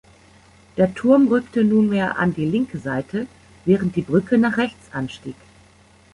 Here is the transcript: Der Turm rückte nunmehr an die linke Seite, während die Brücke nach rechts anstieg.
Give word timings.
Der 0.77 0.95
Turm 0.95 1.27
rückte 1.27 1.63
nunmehr 1.63 2.17
an 2.17 2.33
die 2.33 2.47
linke 2.47 2.79
Seite, 2.79 3.27
während 3.65 3.95
die 3.95 4.01
Brücke 4.01 4.39
nach 4.39 4.57
rechts 4.57 4.91
anstieg. 4.91 5.35